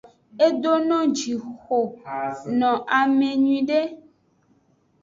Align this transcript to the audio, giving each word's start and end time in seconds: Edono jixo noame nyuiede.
Edono 0.45 0.97
jixo 1.17 1.79
noame 2.59 3.29
nyuiede. 3.43 3.81